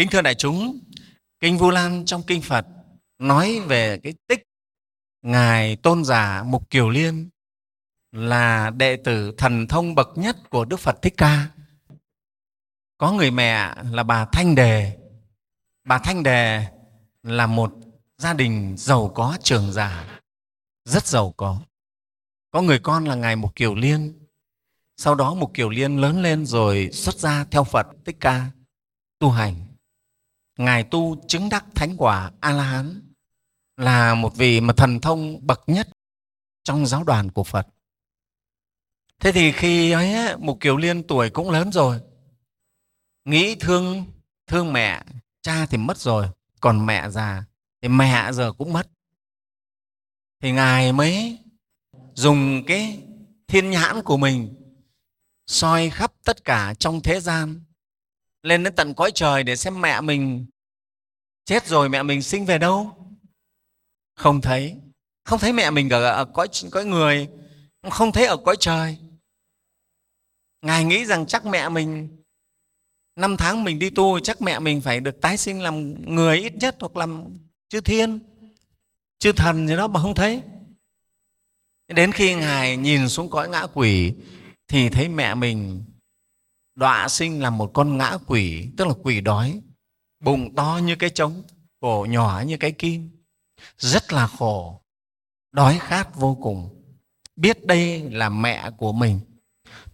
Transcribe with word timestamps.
kính 0.00 0.08
thưa 0.10 0.22
đại 0.22 0.34
chúng, 0.34 0.80
kinh 1.40 1.58
vu 1.58 1.70
lan 1.70 2.04
trong 2.04 2.22
kinh 2.22 2.42
phật 2.42 2.66
nói 3.18 3.60
về 3.60 3.98
cái 4.02 4.14
tích 4.26 4.42
ngài 5.22 5.76
tôn 5.76 6.04
giả 6.04 6.42
mục 6.46 6.70
kiều 6.70 6.90
liên 6.90 7.28
là 8.12 8.70
đệ 8.70 8.96
tử 8.96 9.34
thần 9.38 9.66
thông 9.66 9.94
bậc 9.94 10.08
nhất 10.16 10.36
của 10.50 10.64
đức 10.64 10.80
phật 10.80 11.02
thích 11.02 11.14
ca. 11.16 11.50
Có 12.98 13.12
người 13.12 13.30
mẹ 13.30 13.74
là 13.90 14.02
bà 14.02 14.24
thanh 14.24 14.54
đề. 14.54 14.98
Bà 15.84 15.98
thanh 15.98 16.22
đề 16.22 16.66
là 17.22 17.46
một 17.46 17.72
gia 18.18 18.34
đình 18.34 18.74
giàu 18.78 19.12
có, 19.14 19.38
trường 19.42 19.72
giả 19.72 20.20
rất 20.84 21.06
giàu 21.06 21.34
có. 21.36 21.60
Có 22.50 22.62
người 22.62 22.78
con 22.78 23.04
là 23.04 23.14
ngài 23.14 23.36
mục 23.36 23.54
kiều 23.54 23.74
liên. 23.74 24.26
Sau 24.96 25.14
đó 25.14 25.34
mục 25.34 25.54
kiều 25.54 25.68
liên 25.68 26.00
lớn 26.00 26.22
lên 26.22 26.46
rồi 26.46 26.90
xuất 26.92 27.14
gia 27.14 27.44
theo 27.44 27.64
phật 27.64 27.86
thích 28.04 28.16
ca 28.20 28.46
tu 29.18 29.30
hành 29.30 29.69
ngài 30.60 30.84
tu 30.84 31.22
chứng 31.28 31.48
đắc 31.48 31.64
thánh 31.74 31.96
quả 31.96 32.32
a 32.40 32.52
la 32.52 32.62
hán 32.62 33.00
là 33.76 34.14
một 34.14 34.36
vị 34.36 34.60
mà 34.60 34.74
thần 34.76 35.00
thông 35.00 35.46
bậc 35.46 35.62
nhất 35.66 35.88
trong 36.64 36.86
giáo 36.86 37.04
đoàn 37.04 37.30
của 37.30 37.44
phật. 37.44 37.66
Thế 39.20 39.32
thì 39.32 39.52
khi 39.52 39.90
ấy 39.90 40.36
mục 40.38 40.60
kiều 40.60 40.76
liên 40.76 41.02
tuổi 41.02 41.30
cũng 41.30 41.50
lớn 41.50 41.72
rồi, 41.72 42.00
nghĩ 43.24 43.54
thương 43.54 44.04
thương 44.46 44.72
mẹ, 44.72 45.04
cha 45.42 45.66
thì 45.66 45.78
mất 45.78 45.98
rồi, 45.98 46.28
còn 46.60 46.86
mẹ 46.86 47.10
già 47.10 47.44
thì 47.82 47.88
mẹ 47.88 48.32
giờ 48.32 48.52
cũng 48.52 48.72
mất. 48.72 48.88
Thì 50.40 50.52
ngài 50.52 50.92
mới 50.92 51.38
dùng 52.14 52.64
cái 52.66 53.02
thiên 53.48 53.70
nhãn 53.70 54.02
của 54.02 54.16
mình 54.16 54.54
soi 55.46 55.90
khắp 55.90 56.12
tất 56.24 56.44
cả 56.44 56.74
trong 56.74 57.00
thế 57.00 57.20
gian 57.20 57.60
lên 58.42 58.64
đến 58.64 58.74
tận 58.74 58.94
cõi 58.94 59.10
trời 59.14 59.42
để 59.42 59.56
xem 59.56 59.80
mẹ 59.80 60.00
mình 60.00 60.46
chết 61.44 61.66
rồi 61.66 61.88
mẹ 61.88 62.02
mình 62.02 62.22
sinh 62.22 62.44
về 62.44 62.58
đâu. 62.58 62.96
Không 64.16 64.40
thấy. 64.40 64.76
Không 65.24 65.38
thấy 65.38 65.52
mẹ 65.52 65.70
mình 65.70 65.90
ở, 65.90 66.04
ở 66.04 66.24
cõi 66.24 66.48
cõi 66.70 66.84
người. 66.84 67.28
Không 67.90 68.12
thấy 68.12 68.26
ở 68.26 68.36
cõi 68.36 68.56
trời. 68.60 68.98
Ngài 70.62 70.84
nghĩ 70.84 71.04
rằng 71.04 71.26
chắc 71.26 71.46
mẹ 71.46 71.68
mình 71.68 72.22
năm 73.16 73.36
tháng 73.36 73.64
mình 73.64 73.78
đi 73.78 73.90
tu 73.90 74.20
chắc 74.20 74.42
mẹ 74.42 74.58
mình 74.58 74.80
phải 74.80 75.00
được 75.00 75.20
tái 75.20 75.36
sinh 75.36 75.62
làm 75.62 75.94
người 76.14 76.38
ít 76.38 76.54
nhất 76.54 76.76
hoặc 76.80 76.96
làm 76.96 77.24
chư 77.68 77.80
thiên 77.80 78.18
chư 79.18 79.32
thần 79.32 79.68
gì 79.68 79.76
đó 79.76 79.86
mà 79.88 80.00
không 80.00 80.14
thấy. 80.14 80.42
Đến 81.88 82.12
khi 82.12 82.34
ngài 82.34 82.76
nhìn 82.76 83.08
xuống 83.08 83.30
cõi 83.30 83.48
ngã 83.48 83.66
quỷ 83.74 84.14
thì 84.68 84.88
thấy 84.88 85.08
mẹ 85.08 85.34
mình 85.34 85.84
đọa 86.74 87.08
sinh 87.08 87.42
là 87.42 87.50
một 87.50 87.70
con 87.74 87.98
ngã 87.98 88.18
quỷ, 88.26 88.68
tức 88.76 88.86
là 88.88 88.94
quỷ 89.02 89.20
đói. 89.20 89.60
Bụng 90.20 90.54
to 90.54 90.80
như 90.82 90.96
cái 90.96 91.10
trống, 91.10 91.42
cổ 91.80 92.06
nhỏ 92.10 92.42
như 92.46 92.56
cái 92.56 92.72
kim. 92.72 93.10
Rất 93.78 94.12
là 94.12 94.26
khổ, 94.26 94.80
đói 95.52 95.78
khát 95.78 96.14
vô 96.14 96.38
cùng. 96.42 96.82
Biết 97.36 97.66
đây 97.66 98.10
là 98.10 98.28
mẹ 98.28 98.70
của 98.70 98.92
mình. 98.92 99.20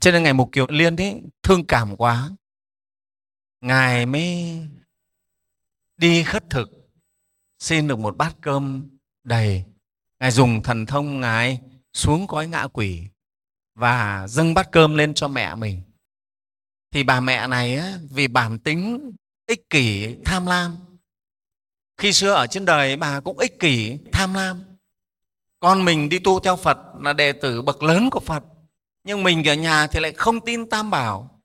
Cho 0.00 0.10
nên 0.12 0.22
ngày 0.22 0.32
mục 0.32 0.52
kiều 0.52 0.66
liên 0.68 0.96
ấy, 0.96 1.22
thương 1.42 1.64
cảm 1.64 1.96
quá. 1.96 2.30
Ngài 3.60 4.06
mới 4.06 4.58
đi 5.96 6.22
khất 6.22 6.50
thực, 6.50 6.70
xin 7.58 7.88
được 7.88 7.98
một 7.98 8.16
bát 8.16 8.36
cơm 8.40 8.88
đầy. 9.24 9.64
Ngài 10.20 10.30
dùng 10.30 10.62
thần 10.62 10.86
thông 10.86 11.20
ngài 11.20 11.60
xuống 11.92 12.26
cõi 12.26 12.48
ngã 12.48 12.66
quỷ 12.72 13.02
và 13.74 14.26
dâng 14.28 14.54
bát 14.54 14.68
cơm 14.72 14.94
lên 14.94 15.14
cho 15.14 15.28
mẹ 15.28 15.54
mình 15.54 15.82
thì 16.96 17.02
bà 17.02 17.20
mẹ 17.20 17.46
này 17.46 17.76
á, 17.76 17.98
vì 18.10 18.28
bản 18.28 18.58
tính 18.58 19.12
ích 19.46 19.70
kỷ 19.70 20.16
tham 20.24 20.46
lam. 20.46 20.76
Khi 21.96 22.12
xưa 22.12 22.32
ở 22.32 22.46
trên 22.46 22.64
đời 22.64 22.96
bà 22.96 23.20
cũng 23.20 23.38
ích 23.38 23.58
kỷ 23.60 23.98
tham 24.12 24.34
lam. 24.34 24.64
Con 25.60 25.84
mình 25.84 26.08
đi 26.08 26.18
tu 26.18 26.40
theo 26.40 26.56
phật 26.56 26.78
là 27.00 27.12
đệ 27.12 27.32
tử 27.32 27.62
bậc 27.62 27.82
lớn 27.82 28.10
của 28.10 28.20
phật. 28.20 28.44
Nhưng 29.04 29.22
mình 29.22 29.48
ở 29.48 29.54
nhà 29.54 29.86
thì 29.86 30.00
lại 30.00 30.12
không 30.12 30.40
tin 30.40 30.70
tam 30.70 30.90
bảo. 30.90 31.40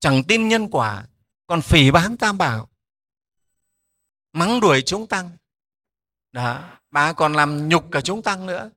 Chẳng 0.00 0.24
tin 0.24 0.48
nhân 0.48 0.68
quả 0.70 1.06
còn 1.46 1.60
phỉ 1.62 1.90
báng 1.90 2.16
tam 2.16 2.38
bảo. 2.38 2.68
Mắng 4.32 4.60
đuổi 4.60 4.82
chúng 4.82 5.06
tăng. 5.06 5.30
Đó 6.32 6.78
bà 6.90 7.12
còn 7.12 7.32
làm 7.32 7.68
nhục 7.68 7.84
cả 7.90 8.00
chúng 8.00 8.22
tăng 8.22 8.46
nữa. 8.46 8.70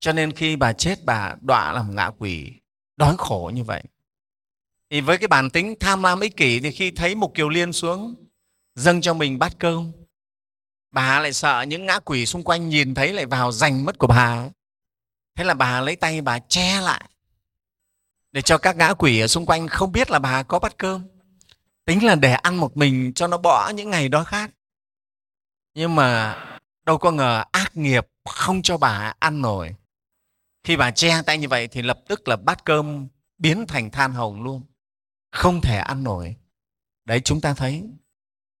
Cho 0.00 0.12
nên 0.12 0.32
khi 0.32 0.56
bà 0.56 0.72
chết 0.72 1.04
bà 1.04 1.34
đọa 1.40 1.72
làm 1.72 1.96
ngạ 1.96 2.10
quỷ. 2.18 2.52
Đói 2.96 3.14
khổ 3.18 3.50
như 3.54 3.64
vậy 3.64 3.82
thì 4.90 5.00
với 5.00 5.18
cái 5.18 5.28
bản 5.28 5.50
tính 5.50 5.74
tham 5.80 6.02
lam 6.02 6.20
ích 6.20 6.36
kỷ 6.36 6.60
thì 6.60 6.70
khi 6.70 6.90
thấy 6.90 7.14
một 7.14 7.34
kiều 7.34 7.48
liên 7.48 7.72
xuống, 7.72 8.14
dâng 8.74 9.00
cho 9.00 9.14
mình 9.14 9.38
bát 9.38 9.52
cơm, 9.58 9.92
bà 10.90 11.20
lại 11.20 11.32
sợ 11.32 11.62
những 11.62 11.86
ngã 11.86 11.98
quỷ 11.98 12.26
xung 12.26 12.44
quanh 12.44 12.68
nhìn 12.68 12.94
thấy 12.94 13.12
lại 13.12 13.26
vào 13.26 13.52
giành 13.52 13.84
mất 13.84 13.98
của 13.98 14.06
bà. 14.06 14.48
Thế 15.36 15.44
là 15.44 15.54
bà 15.54 15.80
lấy 15.80 15.96
tay 15.96 16.20
bà 16.20 16.38
che 16.38 16.80
lại, 16.80 17.10
để 18.32 18.42
cho 18.42 18.58
các 18.58 18.76
ngã 18.76 18.94
quỷ 18.94 19.20
ở 19.20 19.26
xung 19.26 19.46
quanh 19.46 19.68
không 19.68 19.92
biết 19.92 20.10
là 20.10 20.18
bà 20.18 20.42
có 20.42 20.58
bát 20.58 20.78
cơm. 20.78 21.06
Tính 21.84 22.06
là 22.06 22.14
để 22.14 22.32
ăn 22.32 22.56
một 22.56 22.76
mình 22.76 23.12
cho 23.14 23.26
nó 23.26 23.38
bỏ 23.38 23.68
những 23.68 23.90
ngày 23.90 24.08
đó 24.08 24.24
khát 24.24 24.50
nhưng 25.78 25.94
mà 25.94 26.38
đâu 26.86 26.98
có 26.98 27.10
ngờ 27.10 27.44
ác 27.52 27.76
nghiệp 27.76 28.06
không 28.24 28.62
cho 28.62 28.78
bà 28.78 29.14
ăn 29.18 29.42
nổi. 29.42 29.74
Khi 30.64 30.76
bà 30.76 30.90
che 30.90 31.22
tay 31.26 31.38
như 31.38 31.48
vậy 31.48 31.68
thì 31.68 31.82
lập 31.82 32.00
tức 32.08 32.28
là 32.28 32.36
bát 32.36 32.64
cơm 32.64 33.08
biến 33.38 33.66
thành 33.66 33.90
than 33.90 34.12
hồng 34.12 34.42
luôn 34.42 34.62
không 35.30 35.60
thể 35.60 35.76
ăn 35.76 36.04
nổi. 36.04 36.36
Đấy 37.04 37.20
chúng 37.20 37.40
ta 37.40 37.54
thấy. 37.54 37.82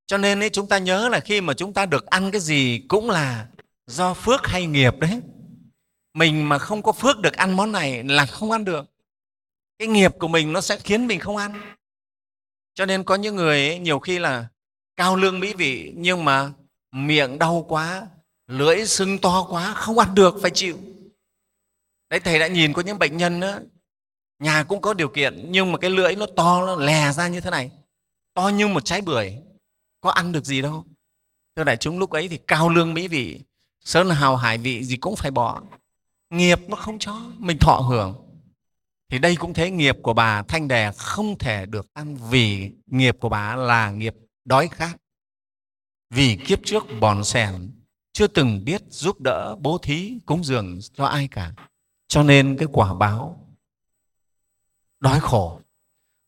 Cho 0.06 0.18
nên 0.18 0.40
ấy, 0.40 0.50
chúng 0.50 0.68
ta 0.68 0.78
nhớ 0.78 1.08
là 1.08 1.20
khi 1.20 1.40
mà 1.40 1.54
chúng 1.54 1.72
ta 1.72 1.86
được 1.86 2.06
ăn 2.06 2.30
cái 2.30 2.40
gì 2.40 2.84
cũng 2.88 3.10
là 3.10 3.48
do 3.86 4.14
phước 4.14 4.46
hay 4.46 4.66
nghiệp 4.66 4.94
đấy. 4.98 5.20
Mình 6.14 6.48
mà 6.48 6.58
không 6.58 6.82
có 6.82 6.92
phước 6.92 7.20
được 7.20 7.32
ăn 7.32 7.56
món 7.56 7.72
này 7.72 8.04
là 8.04 8.26
không 8.26 8.50
ăn 8.50 8.64
được. 8.64 8.90
Cái 9.78 9.88
nghiệp 9.88 10.12
của 10.18 10.28
mình 10.28 10.52
nó 10.52 10.60
sẽ 10.60 10.78
khiến 10.78 11.06
mình 11.06 11.20
không 11.20 11.36
ăn. 11.36 11.74
Cho 12.74 12.86
nên 12.86 13.04
có 13.04 13.14
những 13.14 13.36
người 13.36 13.68
ấy, 13.68 13.78
nhiều 13.78 13.98
khi 13.98 14.18
là 14.18 14.48
cao 14.96 15.16
lương 15.16 15.40
mỹ 15.40 15.54
vị 15.54 15.92
nhưng 15.96 16.24
mà 16.24 16.52
miệng 16.92 17.38
đau 17.38 17.64
quá 17.68 18.06
lưỡi 18.46 18.86
sưng 18.86 19.18
to 19.18 19.46
quá 19.50 19.74
không 19.74 19.98
ăn 19.98 20.14
được 20.14 20.34
phải 20.42 20.50
chịu. 20.54 20.78
Đấy 22.10 22.20
thầy 22.20 22.38
đã 22.38 22.46
nhìn 22.46 22.72
có 22.72 22.82
những 22.82 22.98
bệnh 22.98 23.16
nhân 23.16 23.40
đó, 23.40 23.58
nhà 24.38 24.62
cũng 24.62 24.80
có 24.80 24.94
điều 24.94 25.08
kiện, 25.08 25.52
nhưng 25.52 25.72
mà 25.72 25.78
cái 25.78 25.90
lưỡi 25.90 26.16
nó 26.16 26.26
to, 26.36 26.66
nó 26.66 26.76
lè 26.76 27.12
ra 27.12 27.28
như 27.28 27.40
thế 27.40 27.50
này. 27.50 27.70
To 28.34 28.48
như 28.48 28.68
một 28.68 28.84
trái 28.84 29.00
bưởi, 29.00 29.34
có 30.00 30.10
ăn 30.10 30.32
được 30.32 30.44
gì 30.44 30.62
đâu. 30.62 30.84
Thưa 31.56 31.64
đại 31.64 31.76
chúng, 31.76 31.98
lúc 31.98 32.10
ấy 32.10 32.28
thì 32.28 32.38
cao 32.46 32.68
lương 32.68 32.94
mỹ 32.94 33.08
vị, 33.08 33.40
sơn 33.84 34.10
hào 34.10 34.36
hải 34.36 34.58
vị 34.58 34.84
gì 34.84 34.96
cũng 34.96 35.16
phải 35.16 35.30
bỏ. 35.30 35.62
Nghiệp 36.30 36.60
nó 36.68 36.76
không 36.76 36.98
cho, 36.98 37.20
mình 37.38 37.58
thọ 37.58 37.76
hưởng. 37.76 38.14
Thì 39.10 39.18
đây 39.18 39.36
cũng 39.36 39.54
thế, 39.54 39.70
nghiệp 39.70 39.96
của 40.02 40.12
bà 40.12 40.42
thanh 40.42 40.68
đề 40.68 40.92
không 40.96 41.38
thể 41.38 41.66
được 41.66 41.86
ăn 41.92 42.16
vì 42.30 42.70
nghiệp 42.86 43.16
của 43.20 43.28
bà 43.28 43.56
là 43.56 43.90
nghiệp 43.90 44.14
đói 44.44 44.68
khát. 44.68 44.96
Vì 46.10 46.36
kiếp 46.36 46.58
trước 46.64 46.84
bòn 47.00 47.24
sèn, 47.24 47.70
chưa 48.12 48.26
từng 48.26 48.64
biết 48.64 48.82
giúp 48.88 49.20
đỡ 49.20 49.56
bố 49.60 49.78
thí 49.78 50.18
cúng 50.26 50.44
dường 50.44 50.78
cho 50.94 51.04
ai 51.04 51.28
cả. 51.28 51.52
Cho 52.08 52.22
nên 52.22 52.56
cái 52.58 52.68
quả 52.72 52.94
báo 52.94 53.47
đói 55.00 55.20
khổ. 55.20 55.60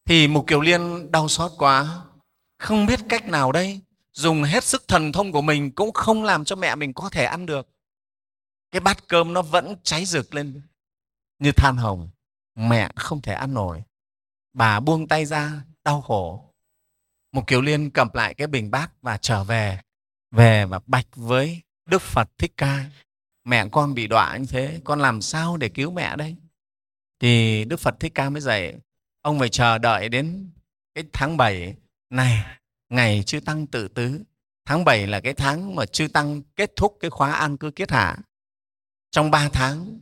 Thì 0.05 0.29
mục 0.29 0.47
kiều 0.47 0.61
liên 0.61 1.13
đau 1.13 1.29
xót 1.29 1.53
quá. 1.59 2.05
Không 2.59 2.87
biết 2.87 3.01
cách 3.09 3.29
nào 3.29 3.53
đây. 3.53 3.81
Dùng 4.13 4.43
hết 4.43 4.65
sức 4.65 4.89
thần 4.89 5.13
thông 5.13 5.33
của 5.33 5.43
mình 5.43 5.71
cũng 5.71 5.93
không 5.93 6.25
làm 6.25 6.45
cho 6.45 6.57
mẹ 6.57 6.75
mình 6.75 6.93
có 6.93 7.11
thể 7.11 7.25
ăn 7.25 7.47
được. 7.47 7.69
Cái 8.71 8.81
bát 8.81 9.09
cơm 9.09 9.33
nó 9.33 9.43
vẫn 9.43 9.77
cháy 9.83 10.05
rực 10.05 10.35
lên 10.35 10.63
như 11.39 11.53
than 11.53 11.77
hồng. 11.77 12.09
Mẹ 12.55 12.91
không 12.97 13.23
thể 13.23 13.33
ăn 13.33 13.55
nổi. 13.55 13.83
Bà 14.53 14.81
buông 14.81 15.09
tay 15.09 15.25
ra, 15.25 15.53
đau 15.85 16.01
khổ. 16.01 16.45
Một 17.33 17.47
kiều 17.47 17.61
liên 17.61 17.91
cầm 17.91 18.09
lại 18.13 18.35
cái 18.35 18.47
bình 18.47 18.71
bát 18.71 19.03
và 19.03 19.17
trở 19.17 19.45
về. 19.45 19.81
Về 20.31 20.67
và 20.67 20.81
bạch 20.87 21.07
với 21.17 21.63
đức 21.87 22.03
phật 22.03 22.31
thích 22.39 22.53
ca. 22.57 22.85
Mẹ 23.45 23.69
con 23.73 23.95
bị 23.95 24.07
đọa 24.07 24.37
như 24.37 24.47
thế, 24.47 24.81
con 24.85 25.01
làm 25.01 25.23
sao 25.23 25.57
để 25.57 25.69
cứu 25.69 25.91
mẹ 25.91 26.17
đây? 26.17 26.37
Thì 27.21 27.65
đức 27.65 27.81
phật 27.81 28.01
thích 28.01 28.13
ca 28.15 28.31
mới 28.31 28.41
dạy, 28.41 28.75
ông 29.23 29.39
phải 29.39 29.49
chờ 29.49 29.79
đợi 29.79 30.09
đến 30.09 30.51
cái 30.95 31.05
tháng 31.13 31.37
7 31.37 31.75
này, 32.11 32.45
ngày 32.89 33.23
chư 33.23 33.41
tăng 33.41 33.67
tự 33.67 33.89
tứ. 33.89 34.21
Tháng 34.65 34.85
7 34.85 35.07
là 35.07 35.21
cái 35.21 35.35
tháng 35.35 35.75
mà 35.75 35.87
chư 35.87 36.09
tăng 36.09 36.43
kết 36.57 36.77
thúc 36.77 36.97
cái 37.01 37.11
khóa 37.11 37.33
an 37.33 37.57
cư 37.57 37.71
kiết 37.71 37.91
hạ. 37.91 38.17
Trong 39.11 39.31
3 39.31 39.49
tháng, 39.49 40.01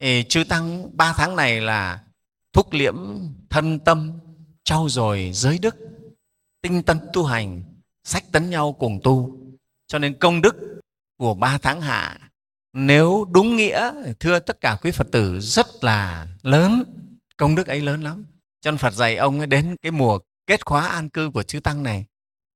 thì 0.00 0.24
chư 0.28 0.44
tăng 0.44 0.96
3 0.96 1.12
tháng 1.16 1.36
này 1.36 1.60
là 1.60 2.04
thúc 2.52 2.72
liễm 2.72 2.96
thân 3.50 3.78
tâm, 3.78 4.12
trau 4.64 4.88
dồi 4.88 5.30
giới 5.34 5.58
đức, 5.58 5.76
tinh 6.62 6.82
tấn 6.82 6.98
tu 7.12 7.24
hành, 7.24 7.62
sách 8.04 8.24
tấn 8.32 8.50
nhau 8.50 8.72
cùng 8.72 9.00
tu. 9.02 9.38
Cho 9.86 9.98
nên 9.98 10.18
công 10.18 10.42
đức 10.42 10.80
của 11.16 11.34
ba 11.34 11.58
tháng 11.58 11.80
hạ 11.80 12.30
nếu 12.78 13.26
đúng 13.30 13.56
nghĩa, 13.56 13.92
thưa 14.20 14.38
tất 14.38 14.60
cả 14.60 14.78
quý 14.82 14.90
phật 14.90 15.06
tử, 15.12 15.40
rất 15.40 15.84
là 15.84 16.26
lớn, 16.42 16.84
công 17.36 17.54
đức 17.54 17.66
ấy 17.66 17.80
lớn 17.80 18.02
lắm. 18.02 18.24
Cho 18.60 18.76
phật 18.76 18.94
dạy 18.94 19.16
ông 19.16 19.38
ấy 19.38 19.46
đến 19.46 19.76
cái 19.82 19.92
mùa 19.92 20.18
kết 20.46 20.64
khóa 20.66 20.88
an 20.88 21.08
cư 21.08 21.30
của 21.30 21.42
chư 21.42 21.60
tăng 21.60 21.82
này, 21.82 22.04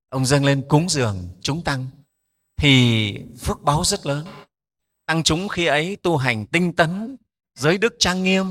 ông 0.08 0.26
dâng 0.26 0.44
lên 0.44 0.62
cúng 0.68 0.88
dường 0.88 1.28
chúng 1.40 1.64
tăng, 1.64 1.86
thì 2.56 3.14
phước 3.40 3.62
báu 3.62 3.84
rất 3.84 4.06
lớn. 4.06 4.26
Tăng 5.06 5.22
chúng 5.22 5.48
khi 5.48 5.66
ấy 5.66 5.96
tu 5.96 6.16
hành 6.16 6.46
tinh 6.46 6.72
tấn, 6.72 7.16
giới 7.58 7.78
đức 7.78 7.94
trang 7.98 8.22
nghiêm, 8.22 8.46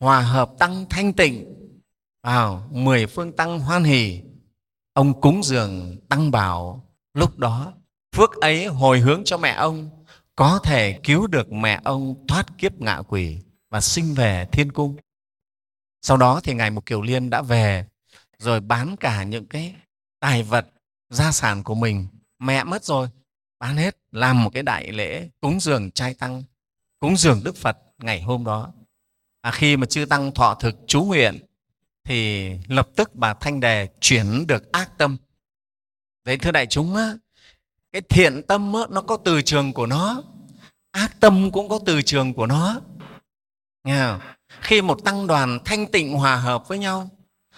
hòa 0.00 0.20
hợp 0.20 0.50
tăng 0.58 0.84
thanh 0.90 1.12
tịnh, 1.12 1.54
vào 2.22 2.68
mười 2.70 3.06
phương 3.06 3.32
tăng 3.32 3.60
hoan 3.60 3.84
hỷ, 3.84 4.20
ông 4.92 5.20
cúng 5.20 5.42
dường 5.42 5.96
tăng 6.08 6.30
bảo. 6.30 6.86
Lúc 7.14 7.38
đó, 7.38 7.72
phước 8.16 8.30
ấy 8.32 8.66
hồi 8.66 9.00
hướng 9.00 9.24
cho 9.24 9.38
mẹ 9.38 9.52
ông 9.52 9.90
có 10.36 10.58
thể 10.64 11.00
cứu 11.02 11.26
được 11.26 11.52
mẹ 11.52 11.80
ông 11.84 12.26
thoát 12.28 12.58
kiếp 12.58 12.80
ngạ 12.80 13.02
quỷ 13.08 13.38
và 13.70 13.80
sinh 13.80 14.14
về 14.14 14.46
thiên 14.52 14.72
cung. 14.72 14.96
Sau 16.02 16.16
đó 16.16 16.40
thì 16.44 16.54
ngài 16.54 16.70
mục 16.70 16.86
kiều 16.86 17.02
liên 17.02 17.30
đã 17.30 17.42
về 17.42 17.86
rồi 18.38 18.60
bán 18.60 18.96
cả 18.96 19.22
những 19.22 19.46
cái 19.46 19.74
tài 20.20 20.42
vật 20.42 20.66
gia 21.08 21.32
sản 21.32 21.62
của 21.62 21.74
mình. 21.74 22.06
Mẹ 22.38 22.64
mất 22.64 22.84
rồi 22.84 23.08
bán 23.58 23.76
hết 23.76 23.96
làm 24.12 24.44
một 24.44 24.50
cái 24.50 24.62
đại 24.62 24.92
lễ 24.92 25.28
cúng 25.40 25.60
dường 25.60 25.90
trai 25.90 26.14
tăng 26.14 26.42
cúng 26.98 27.16
dường 27.16 27.40
đức 27.44 27.56
phật 27.56 27.78
ngày 27.98 28.22
hôm 28.22 28.44
đó. 28.44 28.72
À, 29.40 29.50
khi 29.50 29.76
mà 29.76 29.86
chư 29.86 30.04
tăng 30.04 30.34
thọ 30.34 30.54
thực 30.54 30.74
chú 30.86 31.02
nguyện 31.02 31.38
thì 32.04 32.50
lập 32.68 32.88
tức 32.96 33.14
bà 33.14 33.34
thanh 33.34 33.60
đề 33.60 33.88
chuyển 34.00 34.46
được 34.46 34.72
ác 34.72 34.98
tâm. 34.98 35.16
Đấy 36.24 36.38
thưa 36.38 36.50
đại 36.50 36.66
chúng 36.66 36.96
á, 36.96 37.14
cái 37.92 38.02
thiện 38.08 38.42
tâm 38.42 38.72
đó, 38.72 38.86
nó 38.90 39.00
có 39.02 39.16
từ 39.16 39.42
trường 39.42 39.72
của 39.72 39.86
nó 39.86 40.22
ác 40.90 41.20
tâm 41.20 41.50
cũng 41.50 41.68
có 41.68 41.78
từ 41.86 42.02
trường 42.02 42.34
của 42.34 42.46
nó. 42.46 42.80
Nghe 43.84 44.06
không? 44.06 44.20
khi 44.60 44.82
một 44.82 45.04
tăng 45.04 45.26
đoàn 45.26 45.58
thanh 45.64 45.86
tịnh 45.86 46.12
hòa 46.12 46.36
hợp 46.36 46.68
với 46.68 46.78
nhau 46.78 47.10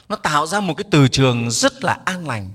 nó 0.08 0.17
tạo 0.17 0.46
ra 0.46 0.61
một 0.61 0.75
cái 0.75 0.84
từ 0.90 1.08
trường 1.08 1.50
rất 1.50 1.84
là 1.84 2.00
an 2.05 2.26
lành. 2.26 2.50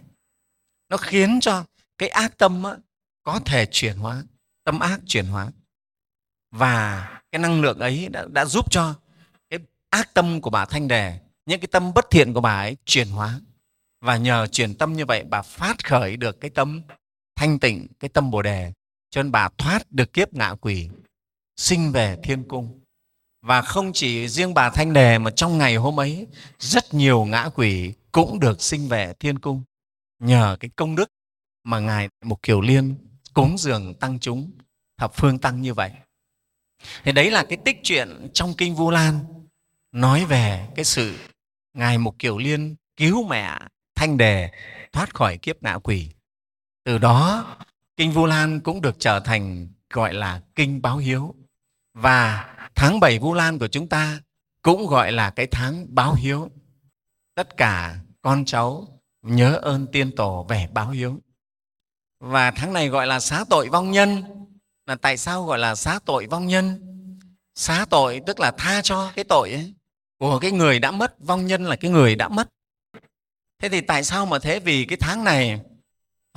Nó 0.89 0.97
khiến 0.97 1.39
cho 1.39 1.63
cái 1.97 2.09
ác 2.09 2.37
tâm 2.37 2.63
đó, 2.63 2.75
có 3.23 3.39
thể 3.45 3.65
chuyển 3.71 3.97
hóa 3.97 4.23
tâm 4.63 4.79
ác 4.79 4.99
chuyển 5.05 5.25
hóa. 5.25 5.51
Và 6.51 7.09
cái 7.31 7.39
năng 7.39 7.61
lượng 7.61 7.79
ấy 7.79 8.07
đã, 8.11 8.25
đã 8.29 8.45
giúp 8.45 8.71
cho 8.71 8.93
cái 9.49 9.59
ác 9.89 10.13
tâm 10.13 10.41
của 10.41 10.49
bà 10.49 10.65
thanh 10.65 10.87
đề 10.87 11.19
những 11.45 11.59
cái 11.59 11.67
tâm 11.67 11.93
bất 11.93 12.05
thiện 12.09 12.33
của 12.33 12.41
bà 12.41 12.59
ấy 12.59 12.77
chuyển 12.85 13.09
hóa. 13.09 13.39
Và 14.01 14.17
nhờ 14.17 14.47
chuyển 14.47 14.75
tâm 14.75 14.93
như 14.93 15.05
vậy 15.05 15.23
bà 15.29 15.41
phát 15.41 15.85
khởi 15.85 16.17
được 16.17 16.41
cái 16.41 16.49
tâm 16.49 16.81
thanh 17.37 17.59
tịnh 17.59 17.87
cái 17.99 18.09
tâm 18.09 18.31
bồ 18.31 18.41
đề, 18.41 18.73
cho 19.09 19.23
nên 19.23 19.31
bà 19.31 19.49
thoát 19.57 19.91
được 19.91 20.13
kiếp 20.13 20.33
ngạ 20.33 20.55
quỷ, 20.61 20.89
sinh 21.57 21.91
về 21.91 22.17
thiên 22.23 22.43
cung. 22.43 22.79
Và 23.41 23.61
không 23.61 23.93
chỉ 23.93 24.27
riêng 24.27 24.53
bà 24.53 24.69
thanh 24.69 24.93
đề 24.93 25.17
mà 25.17 25.31
trong 25.31 25.57
ngày 25.57 25.75
hôm 25.75 25.99
ấy, 25.99 26.27
rất 26.59 26.93
nhiều 26.93 27.25
ngã 27.25 27.49
quỷ 27.55 27.93
cũng 28.11 28.39
được 28.39 28.61
sinh 28.61 28.87
về 28.87 29.13
thiên 29.19 29.39
cung. 29.39 29.63
Nhờ 30.19 30.57
cái 30.59 30.69
công 30.75 30.95
đức 30.95 31.11
mà 31.63 31.79
ngài 31.79 32.09
mục 32.25 32.41
kiều 32.41 32.61
liên 32.61 32.95
cúng 33.33 33.57
dường 33.57 33.93
tăng 33.93 34.19
chúng, 34.19 34.51
thập 34.97 35.15
phương 35.15 35.39
tăng 35.39 35.61
như 35.61 35.73
vậy. 35.73 35.91
Thì 37.03 37.11
đấy 37.11 37.31
là 37.31 37.45
cái 37.49 37.57
tích 37.65 37.79
chuyện 37.83 38.29
trong 38.33 38.53
kinh 38.57 38.75
vu 38.75 38.91
lan, 38.91 39.19
nói 39.91 40.25
về 40.25 40.67
cái 40.75 40.85
sự 40.85 41.17
ngài 41.73 41.97
mục 41.97 42.15
kiều 42.19 42.37
liên 42.37 42.75
cứu 42.95 43.27
mẹ 43.27 43.59
thanh 43.95 44.17
đề 44.17 44.51
thoát 44.91 45.13
khỏi 45.15 45.37
kiếp 45.37 45.63
ngạ 45.63 45.77
quỷ 45.83 46.09
từ 46.87 46.97
đó, 46.97 47.45
kinh 47.97 48.11
vu 48.11 48.25
lan 48.25 48.59
cũng 48.59 48.81
được 48.81 48.95
trở 48.99 49.19
thành, 49.19 49.67
gọi 49.93 50.13
là, 50.13 50.41
kinh 50.55 50.81
báo 50.81 50.97
hiếu. 50.97 51.35
Và 51.93 52.55
tháng 52.75 52.99
7 52.99 53.19
vu 53.19 53.33
lan 53.33 53.59
của 53.59 53.67
chúng 53.67 53.87
ta 53.87 54.19
cũng 54.61 54.87
gọi 54.87 55.11
là 55.11 55.29
cái 55.29 55.47
tháng 55.47 55.85
báo 55.89 56.13
hiếu. 56.13 56.49
Tất 57.35 57.57
cả 57.57 57.95
con 58.21 58.45
cháu 58.45 58.87
nhớ 59.21 59.59
ơn 59.61 59.87
tiên 59.87 60.15
tổ 60.15 60.45
về 60.49 60.67
báo 60.73 60.89
hiếu. 60.89 61.21
Và 62.19 62.51
tháng 62.51 62.73
này 62.73 62.89
gọi 62.89 63.07
là 63.07 63.19
xá 63.19 63.43
tội 63.49 63.69
vong 63.69 63.91
nhân. 63.91 64.23
Là 64.85 64.95
tại 64.95 65.17
sao 65.17 65.43
gọi 65.43 65.59
là 65.59 65.75
xá 65.75 65.99
tội 66.05 66.27
vong 66.27 66.47
nhân? 66.47 66.79
Xá 67.55 67.85
tội 67.89 68.21
tức 68.27 68.39
là 68.39 68.51
tha 68.51 68.81
cho 68.81 69.11
cái 69.15 69.25
tội 69.25 69.51
ấy. 69.51 69.73
Của 70.19 70.39
cái 70.39 70.51
người 70.51 70.79
đã 70.79 70.91
mất, 70.91 71.19
vong 71.19 71.45
nhân 71.45 71.63
là 71.63 71.75
cái 71.75 71.91
người 71.91 72.15
đã 72.15 72.27
mất. 72.27 72.49
Thế 73.59 73.69
thì 73.69 73.81
tại 73.81 74.03
sao 74.03 74.25
mà 74.25 74.39
thế? 74.39 74.59
Vì 74.59 74.85
cái 74.85 74.97
tháng 75.01 75.23
này 75.23 75.61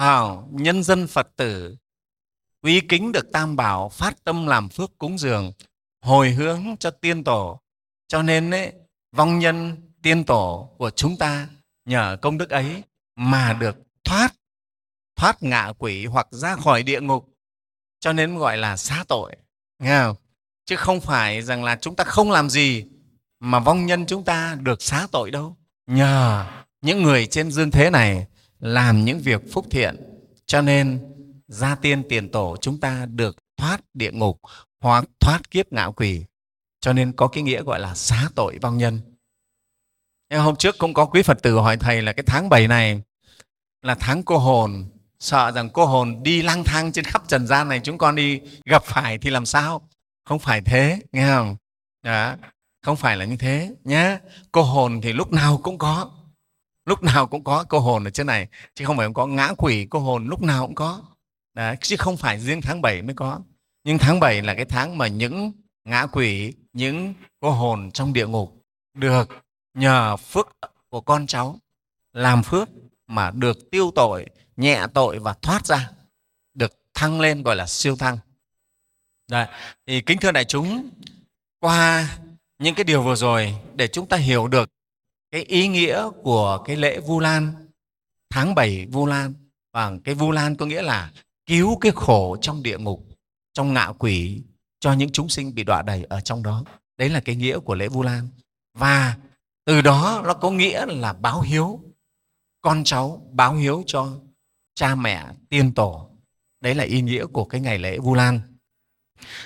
vào 0.01 0.49
nhân 0.53 0.83
dân 0.83 1.07
phật 1.07 1.29
tử 1.37 1.77
quý 2.63 2.81
kính 2.89 3.13
được 3.13 3.33
tam 3.33 3.57
bảo 3.57 3.89
phát 3.89 4.25
tâm 4.25 4.47
làm 4.47 4.69
phước 4.69 4.99
cúng 4.99 5.19
dường 5.19 5.53
hồi 6.03 6.31
hướng 6.31 6.77
cho 6.81 6.91
tiên 6.91 7.25
tổ. 7.25 7.61
Cho 8.09 8.23
nên 8.23 8.51
ấy, 8.51 8.73
vong 9.13 9.39
nhân 9.39 9.77
tiên 10.03 10.25
tổ 10.25 10.71
của 10.79 10.91
chúng 10.91 11.17
ta 11.17 11.49
nhờ 11.85 12.17
công 12.23 12.39
đức 12.39 12.51
ấy 12.51 12.83
mà 13.17 13.53
được 13.53 13.77
thoát 14.05 14.35
thoát 15.17 15.43
ngạ 15.43 15.73
quỷ 15.79 16.07
hoặc 16.07 16.27
ra 16.31 16.57
khỏi 16.57 16.83
địa 16.83 17.01
ngục. 17.01 17.29
Cho 18.01 18.13
nên 18.13 18.39
gọi 18.39 18.57
là 18.57 18.77
xá 18.77 19.05
tội 19.09 19.37
nghe 19.79 20.01
không? 20.03 20.17
chứ 20.65 20.77
không 20.77 21.01
phải 21.01 21.43
rằng 21.43 21.65
là 21.65 21.77
chúng 21.81 21.97
ta 21.97 22.05
không 22.05 22.31
làm 22.31 22.51
gì 22.51 22.85
mà 23.41 23.59
vong 23.59 23.87
nhân 23.87 24.07
chúng 24.07 24.25
ta 24.25 24.57
được 24.61 24.83
xá 24.83 25.07
tội 25.13 25.31
đâu. 25.31 25.57
Nhờ 25.87 26.47
những 26.83 27.03
người 27.03 27.27
trên 27.27 27.51
dương 27.51 27.71
thế 27.71 27.91
này 27.91 28.27
làm 28.61 29.05
những 29.05 29.21
việc 29.21 29.53
phúc 29.53 29.67
thiện. 29.71 29.97
Cho 30.47 30.61
nên, 30.61 31.01
gia 31.49 31.75
tiên 31.75 32.03
tiền 32.09 32.29
tổ 32.29 32.57
chúng 32.61 32.81
ta 32.81 33.07
được 33.07 33.37
thoát 33.57 33.81
địa 33.95 34.13
ngục 34.13 34.41
hoặc 34.81 35.05
thoát 35.21 35.51
kiếp 35.51 35.73
ngạo 35.73 35.93
quỷ. 35.93 36.25
Cho 36.81 36.93
nên 36.93 37.13
có 37.13 37.29
cái 37.29 37.43
nghĩa 37.43 37.63
gọi 37.63 37.81
là 37.81 37.95
xá 37.95 38.29
tội 38.35 38.59
vong 38.63 38.79
nhân. 38.79 39.01
Nhưng 40.31 40.41
hôm 40.41 40.57
trước 40.57 40.79
cũng 40.79 40.95
có 40.95 41.05
quý 41.05 41.23
phật 41.23 41.43
tử 41.43 41.55
hỏi 41.55 41.77
thầy 41.77 42.03
là 42.03 42.13
cái 42.13 42.25
tháng 42.27 42.49
7 42.49 42.69
này 42.69 43.03
là 43.83 43.95
tháng 43.95 44.23
cô 44.23 44.39
hồn. 44.39 44.85
Sợ 45.19 45.51
rằng 45.51 45.71
cô 45.71 45.87
hồn 45.87 46.23
đi 46.23 46.43
lang 46.43 46.65
thang 46.65 46.93
trên 46.93 47.05
khắp 47.05 47.23
trần 47.29 47.47
gian 47.47 47.69
này 47.69 47.81
chúng 47.85 47.99
con 47.99 48.17
đi 48.17 48.41
gặp 48.65 48.85
phải 48.85 49.19
thì 49.19 49.31
làm 49.31 49.47
sao? 49.47 49.89
Không 50.25 50.39
phải 50.39 50.61
thế, 50.61 51.01
nghe 51.13 51.27
không? 51.27 51.57
Đó, 52.03 52.37
không 52.83 52.97
phải 52.97 53.17
là 53.17 53.25
như 53.25 53.37
thế 53.37 53.75
nhé 53.85 54.19
cô 54.53 54.63
hồn 54.63 55.01
thì 55.03 55.13
lúc 55.13 55.33
nào 55.33 55.61
cũng 55.63 55.79
có 55.79 56.11
lúc 56.87 57.03
nào 57.03 57.27
cũng 57.27 57.45
có 57.45 57.65
cô 57.69 57.79
hồn 57.81 58.05
ở 58.05 58.11
trên 58.11 58.27
này 58.27 58.49
chứ 58.75 58.85
không 58.85 58.97
phải 58.97 59.07
không 59.07 59.15
có 59.15 59.27
ngã 59.27 59.53
quỷ 59.59 59.87
cô 59.91 59.99
hồn 59.99 60.27
lúc 60.27 60.43
nào 60.43 60.67
cũng 60.67 60.75
có 60.75 61.03
Đấy, 61.55 61.77
chứ 61.81 61.97
không 61.99 62.17
phải 62.17 62.41
riêng 62.41 62.61
tháng 62.63 62.83
7 62.83 63.03
mới 63.03 63.15
có 63.15 63.41
nhưng 63.85 63.99
tháng 63.99 64.21
7 64.21 64.43
là 64.43 64.55
cái 64.55 64.65
tháng 64.65 64.99
mà 64.99 65.07
những 65.07 65.53
ngã 65.85 66.07
quỷ 66.13 66.55
những 66.73 67.15
cô 67.41 67.51
hồn 67.51 67.91
trong 67.91 68.13
địa 68.13 68.27
ngục 68.27 68.65
được 68.95 69.29
nhờ 69.75 70.17
phước 70.17 70.57
của 70.89 71.01
con 71.01 71.27
cháu 71.27 71.59
làm 72.13 72.43
phước 72.43 72.69
mà 73.07 73.31
được 73.31 73.71
tiêu 73.71 73.91
tội 73.95 74.27
nhẹ 74.57 74.87
tội 74.95 75.19
và 75.19 75.35
thoát 75.43 75.67
ra 75.67 75.91
được 76.55 76.73
thăng 76.95 77.21
lên 77.21 77.43
gọi 77.43 77.57
là 77.57 77.67
siêu 77.67 77.97
thăng 77.97 78.19
Đấy. 79.29 79.47
thì 79.87 80.01
kính 80.01 80.19
thưa 80.19 80.33
đại 80.33 80.45
chúng 80.45 80.91
qua 81.61 82.09
những 82.59 82.75
cái 82.75 82.85
điều 82.85 83.03
vừa 83.03 83.17
rồi 83.17 83.55
để 83.75 83.89
chúng 83.89 84.07
ta 84.07 84.17
hiểu 84.17 84.49
được 84.49 84.71
cái 85.31 85.43
ý 85.43 85.69
nghĩa 85.69 86.05
của 86.23 86.63
cái 86.65 86.77
lễ 86.77 87.01
Vu 87.01 87.21
Lan 87.21 87.53
tháng 88.31 88.55
7 88.55 88.87
Vu 88.87 89.07
Lan 89.07 89.35
và 89.73 89.93
cái 90.05 90.15
Vu 90.15 90.31
Lan 90.31 90.57
có 90.57 90.67
nghĩa 90.67 90.83
là 90.83 91.13
cứu 91.47 91.79
cái 91.79 91.93
khổ 91.95 92.37
trong 92.41 92.63
địa 92.63 92.79
ngục 92.79 93.07
trong 93.53 93.75
ngạ 93.75 93.93
quỷ 93.99 94.43
cho 94.81 94.93
những 94.93 95.13
chúng 95.13 95.29
sinh 95.29 95.55
bị 95.55 95.65
đọa 95.65 95.83
đầy 95.83 96.05
ở 96.09 96.21
trong 96.21 96.43
đó. 96.43 96.65
Đấy 96.99 97.09
là 97.09 97.21
cái 97.21 97.37
nghĩa 97.37 97.59
của 97.59 97.75
lễ 97.75 97.89
Vu 97.89 98.03
Lan. 98.03 98.29
Và 98.75 99.17
từ 99.65 99.81
đó 99.81 100.23
nó 100.27 100.35
có 100.35 100.51
nghĩa 100.51 100.87
là 100.87 101.13
báo 101.13 101.41
hiếu. 101.41 101.81
Con 102.61 102.85
cháu 102.85 103.23
báo 103.33 103.55
hiếu 103.55 103.83
cho 103.87 104.09
cha 104.75 104.95
mẹ 104.95 105.27
tiên 105.49 105.75
tổ. 105.75 106.11
Đấy 106.61 106.75
là 106.75 106.85
ý 106.85 107.01
nghĩa 107.01 107.27
của 107.27 107.45
cái 107.45 107.61
ngày 107.61 107.79
lễ 107.79 107.99
Vu 107.99 108.15
Lan. 108.15 108.41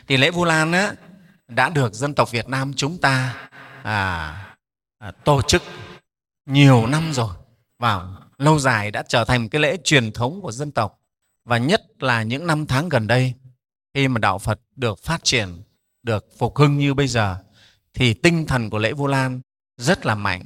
Thì 0.07 0.17
lễ 0.17 0.31
Vu 0.31 0.45
Lan 0.45 0.73
á, 0.73 0.95
đã 1.49 1.69
được 1.69 1.95
dân 1.95 2.15
tộc 2.15 2.31
Việt 2.31 2.49
Nam 2.49 2.73
chúng 2.77 2.99
ta 2.99 3.49
à, 3.83 4.54
à, 5.05 5.11
tổ 5.11 5.43
chức 5.43 5.63
nhiều 6.47 6.87
năm 6.87 7.13
rồi 7.13 7.35
và 7.79 8.05
lâu 8.39 8.59
dài 8.59 8.91
đã 8.91 9.03
trở 9.09 9.25
thành 9.25 9.49
cái 9.49 9.61
lễ 9.61 9.77
truyền 9.85 10.13
thống 10.13 10.41
của 10.43 10.53
dân 10.53 10.73
tộc 10.73 11.01
và 11.45 11.59
nhất 11.59 11.83
là 11.99 12.23
những 12.23 12.47
năm 12.47 12.67
tháng 12.67 12.89
gần 12.89 13.07
đây 13.07 13.35
khi 13.95 14.09
mà 14.09 14.19
đạo 14.19 14.39
Phật 14.39 14.61
được 14.77 14.99
phát 14.99 15.25
triển 15.25 15.63
được 16.03 16.27
phục 16.39 16.57
hưng 16.57 16.79
như 16.79 16.95
bây 16.95 17.09
giờ 17.09 17.37
thì 17.95 18.15
tinh 18.15 18.47
thần 18.47 18.71
của 18.71 18.79
lễ 18.79 18.93
Vu 18.93 19.07
Lan 19.07 19.41
rất 19.77 20.07
là 20.07 20.15
mạnh 20.15 20.43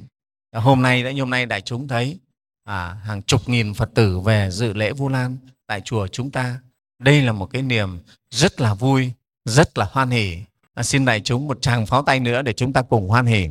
hôm 0.53 0.81
nay 0.81 1.03
đã 1.03 1.11
như 1.11 1.21
hôm 1.21 1.29
nay 1.29 1.45
đại 1.45 1.61
chúng 1.61 1.87
thấy 1.87 2.19
à, 2.63 2.93
hàng 2.93 3.21
chục 3.21 3.49
nghìn 3.49 3.73
Phật 3.73 3.89
tử 3.93 4.19
về 4.19 4.49
dự 4.51 4.73
lễ 4.73 4.91
Vu 4.91 5.09
Lan 5.09 5.37
tại 5.67 5.81
chùa 5.81 6.07
chúng 6.07 6.31
ta. 6.31 6.59
Đây 6.99 7.21
là 7.21 7.31
một 7.31 7.45
cái 7.45 7.61
niềm 7.61 7.99
rất 8.29 8.61
là 8.61 8.73
vui, 8.73 9.11
rất 9.45 9.77
là 9.77 9.89
hoan 9.91 10.09
hỷ. 10.09 10.37
À, 10.73 10.83
xin 10.83 11.05
đại 11.05 11.21
chúng 11.21 11.47
một 11.47 11.61
tràng 11.61 11.85
pháo 11.85 12.03
tay 12.03 12.19
nữa 12.19 12.41
để 12.41 12.53
chúng 12.53 12.73
ta 12.73 12.81
cùng 12.81 13.07
hoan 13.07 13.25
hỷ. 13.25 13.49